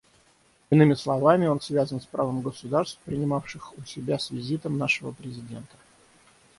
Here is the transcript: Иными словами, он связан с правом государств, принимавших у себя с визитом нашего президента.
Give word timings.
Иными 0.71 0.95
словами, 0.95 1.45
он 1.45 1.61
связан 1.61 2.01
с 2.01 2.07
правом 2.07 2.41
государств, 2.41 2.97
принимавших 3.05 3.77
у 3.77 3.83
себя 3.85 4.17
с 4.17 4.31
визитом 4.31 4.79
нашего 4.79 5.11
президента. 5.11 5.75